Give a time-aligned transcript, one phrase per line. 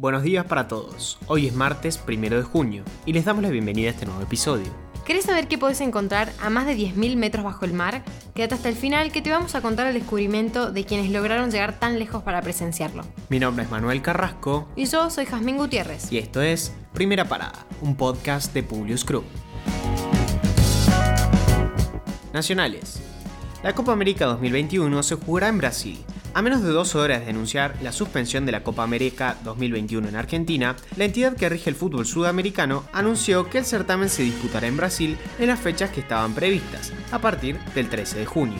[0.00, 1.18] Buenos días para todos.
[1.26, 4.64] Hoy es martes primero de junio y les damos la bienvenida a este nuevo episodio.
[5.04, 8.02] ¿Querés saber qué podés encontrar a más de 10.000 metros bajo el mar?
[8.34, 11.78] Quédate hasta el final que te vamos a contar el descubrimiento de quienes lograron llegar
[11.78, 13.04] tan lejos para presenciarlo.
[13.28, 16.10] Mi nombre es Manuel Carrasco Y yo soy Jazmín Gutiérrez.
[16.10, 19.26] y esto es Primera Parada, un podcast de Publius Group.
[22.32, 23.02] Nacionales.
[23.62, 26.02] La Copa América 2021 se jugará en Brasil.
[26.32, 30.16] A menos de dos horas de anunciar la suspensión de la Copa América 2021 en
[30.16, 34.76] Argentina, la entidad que rige el fútbol sudamericano anunció que el certamen se disputará en
[34.76, 38.58] Brasil en las fechas que estaban previstas, a partir del 13 de junio.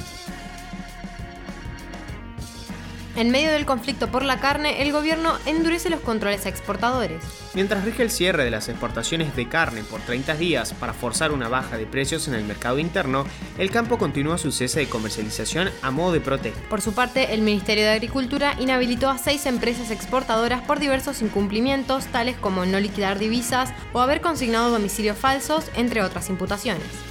[3.17, 7.23] En medio del conflicto por la carne, el gobierno endurece los controles a exportadores.
[7.55, 11.49] Mientras rige el cierre de las exportaciones de carne por 30 días para forzar una
[11.49, 13.27] baja de precios en el mercado interno,
[13.59, 16.61] el campo continúa su cese de comercialización a modo de protesta.
[16.69, 22.07] Por su parte, el Ministerio de Agricultura inhabilitó a seis empresas exportadoras por diversos incumplimientos,
[22.07, 27.10] tales como no liquidar divisas o haber consignado domicilios falsos, entre otras imputaciones.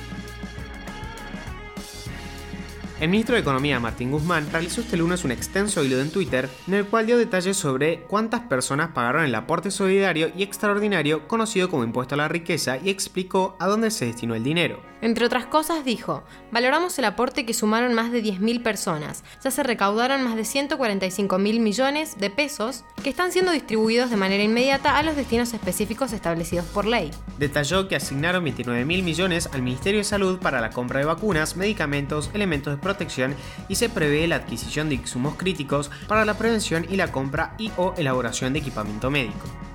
[2.99, 6.73] El ministro de Economía Martín Guzmán realizó este lunes un extenso hilo en Twitter en
[6.73, 11.85] el cual dio detalles sobre cuántas personas pagaron el aporte solidario y extraordinario conocido como
[11.85, 14.81] impuesto a la riqueza y explicó a dónde se destinó el dinero.
[15.01, 19.63] Entre otras cosas dijo, valoramos el aporte que sumaron más de 10.000 personas, ya se
[19.63, 24.97] recaudaron más de 145 mil millones de pesos que están siendo distribuidos de manera inmediata
[24.97, 27.11] a los destinos específicos establecidos por ley.
[27.37, 31.55] Detalló que asignaron 29 mil millones al Ministerio de Salud para la compra de vacunas,
[31.55, 33.35] medicamentos, elementos de protección
[33.67, 37.71] y se prevé la adquisición de insumos críticos para la prevención y la compra y
[37.77, 39.68] o elaboración de equipamiento médico.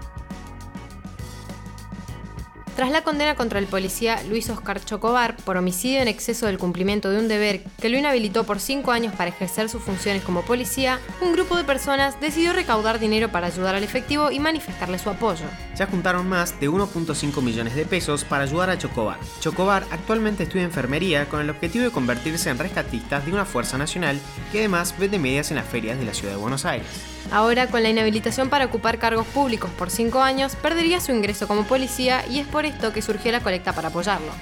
[2.76, 7.08] Tras la condena contra el policía Luis Oscar Chocobar por homicidio en exceso del cumplimiento
[7.08, 10.98] de un deber que lo inhabilitó por cinco años para ejercer sus funciones como policía,
[11.20, 15.44] un grupo de personas decidió recaudar dinero para ayudar al efectivo y manifestarle su apoyo.
[15.76, 19.20] Ya juntaron más de 1.5 millones de pesos para ayudar a Chocobar.
[19.38, 24.18] Chocobar actualmente estudia enfermería con el objetivo de convertirse en rescatistas de una fuerza nacional
[24.50, 27.13] que además vende medias en las ferias de la ciudad de Buenos Aires.
[27.30, 31.64] Ahora, con la inhabilitación para ocupar cargos públicos por cinco años, perdería su ingreso como
[31.64, 34.32] policía y es por esto que surgió la colecta para apoyarlo.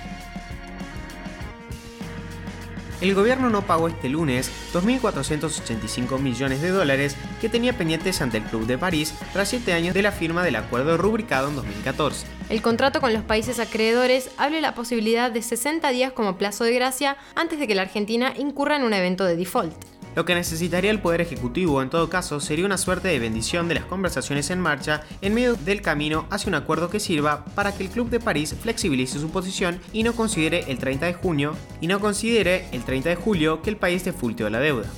[3.02, 8.44] El gobierno no pagó este lunes 2.485 millones de dólares que tenía pendientes ante el
[8.44, 12.26] Club de París tras 7 años de la firma del acuerdo rubricado en 2014.
[12.48, 16.74] El contrato con los países acreedores abre la posibilidad de 60 días como plazo de
[16.74, 19.91] gracia antes de que la Argentina incurra en un evento de default.
[20.14, 23.76] Lo que necesitaría el Poder Ejecutivo en todo caso sería una suerte de bendición de
[23.76, 27.84] las conversaciones en marcha en medio del camino hacia un acuerdo que sirva para que
[27.84, 31.86] el Club de París flexibilice su posición y no considere el 30 de junio y
[31.86, 34.90] no considere el 30 de julio que el país defaulteó la deuda.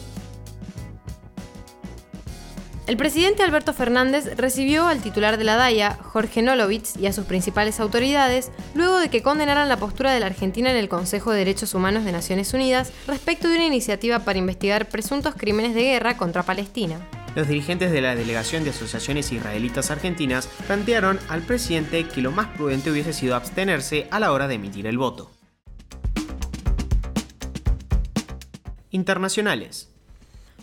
[2.87, 7.25] El presidente Alberto Fernández recibió al titular de la DAIA, Jorge Nolovitz, y a sus
[7.25, 11.39] principales autoridades, luego de que condenaran la postura de la Argentina en el Consejo de
[11.39, 16.19] Derechos Humanos de Naciones Unidas respecto de una iniciativa para investigar presuntos crímenes de guerra
[16.19, 17.00] contra Palestina.
[17.34, 22.49] Los dirigentes de la delegación de asociaciones israelitas argentinas plantearon al presidente que lo más
[22.49, 25.31] prudente hubiese sido abstenerse a la hora de emitir el voto.
[28.91, 29.94] Internacionales.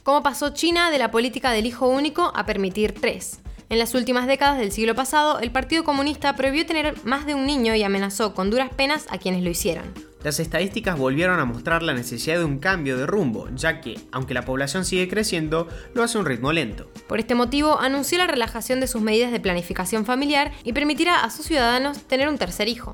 [0.03, 3.39] ¿Cómo pasó China de la política del hijo único a permitir tres?
[3.69, 7.45] En las últimas décadas del siglo pasado, el Partido Comunista prohibió tener más de un
[7.45, 9.93] niño y amenazó con duras penas a quienes lo hicieron.
[10.23, 14.33] Las estadísticas volvieron a mostrar la necesidad de un cambio de rumbo, ya que, aunque
[14.33, 16.89] la población sigue creciendo, lo hace a un ritmo lento.
[17.07, 21.29] Por este motivo, anunció la relajación de sus medidas de planificación familiar y permitirá a
[21.29, 22.93] sus ciudadanos tener un tercer hijo.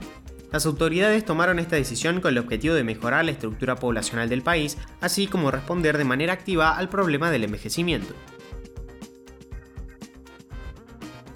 [0.52, 4.78] Las autoridades tomaron esta decisión con el objetivo de mejorar la estructura poblacional del país,
[5.02, 8.13] así como responder de manera activa al problema del envejecimiento.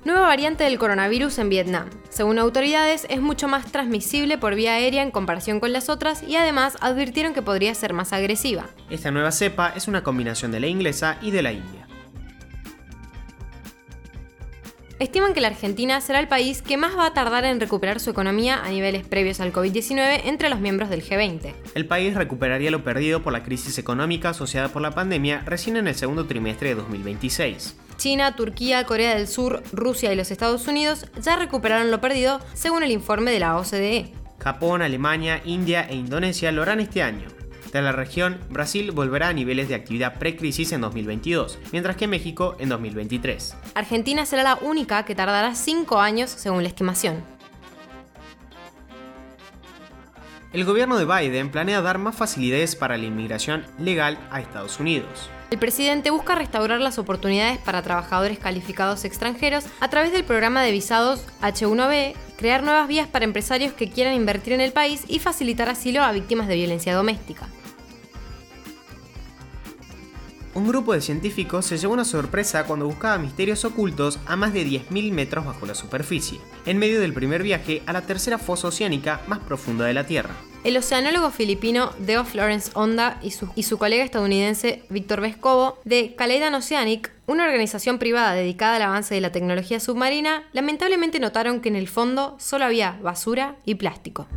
[0.04, 1.90] Nueva variante del coronavirus en Vietnam.
[2.10, 6.38] Según autoridades, es mucho más transmisible por vía aérea en comparación con las otras y
[6.38, 8.66] además advirtieron que podría ser más agresiva.
[8.90, 11.81] Esta nueva cepa es una combinación de la inglesa y de la india.
[15.02, 18.12] Estiman que la Argentina será el país que más va a tardar en recuperar su
[18.12, 21.56] economía a niveles previos al COVID-19 entre los miembros del G20.
[21.74, 25.88] El país recuperaría lo perdido por la crisis económica asociada por la pandemia recién en
[25.88, 27.78] el segundo trimestre de 2026.
[27.98, 32.84] China, Turquía, Corea del Sur, Rusia y los Estados Unidos ya recuperaron lo perdido según
[32.84, 34.14] el informe de la OCDE.
[34.38, 37.41] Japón, Alemania, India e Indonesia lo harán este año.
[37.72, 42.58] De la región, Brasil volverá a niveles de actividad precrisis en 2022, mientras que México
[42.60, 43.56] en 2023.
[43.76, 47.24] Argentina será la única que tardará 5 años según la estimación.
[50.52, 55.30] El gobierno de Biden planea dar más facilidades para la inmigración legal a Estados Unidos.
[55.50, 60.72] El presidente busca restaurar las oportunidades para trabajadores calificados extranjeros a través del programa de
[60.74, 65.70] visados H1B, crear nuevas vías para empresarios que quieran invertir en el país y facilitar
[65.70, 67.48] asilo a víctimas de violencia doméstica.
[70.54, 74.66] Un grupo de científicos se llevó una sorpresa cuando buscaba misterios ocultos a más de
[74.66, 79.22] 10.000 metros bajo la superficie, en medio del primer viaje a la tercera fosa oceánica
[79.28, 80.36] más profunda de la Tierra.
[80.66, 86.16] El oceanólogo filipino Deo Florence Onda y su, y su colega estadounidense Víctor Vescovo de
[86.16, 91.70] Caledon Oceanic, una organización privada dedicada al avance de la tecnología submarina, lamentablemente notaron que
[91.70, 94.28] en el fondo solo había basura y plástico.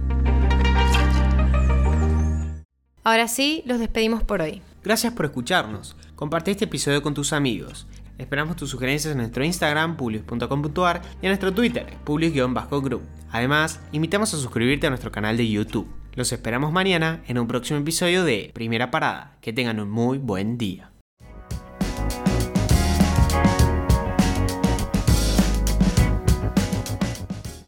[3.03, 4.63] Ahora sí, los despedimos por hoy.
[4.85, 5.97] Gracias por escucharnos.
[6.15, 7.87] Comparte este episodio con tus amigos.
[8.19, 13.03] Esperamos tus sugerencias en nuestro Instagram, publius.com.ar y en nuestro Twitter, publius-group.
[13.33, 15.89] Además, invitamos a suscribirte a nuestro canal de YouTube.
[16.15, 19.39] Los esperamos mañana en un próximo episodio de Primera Parada.
[19.41, 20.94] Que tengan un muy buen día.